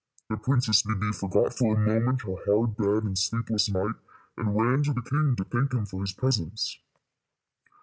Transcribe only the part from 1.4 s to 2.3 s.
for a moment